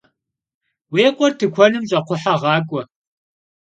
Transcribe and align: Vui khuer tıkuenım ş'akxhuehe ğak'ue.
Vui 0.91 1.05
khuer 1.15 1.33
tıkuenım 1.39 1.83
ş'akxhuehe 1.89 2.33
ğak'ue. 2.41 2.81